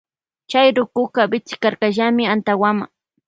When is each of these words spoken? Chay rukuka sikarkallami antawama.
Chay 0.49 0.67
rukuka 0.75 1.21
sikarkallami 1.49 2.23
antawama. 2.33 2.85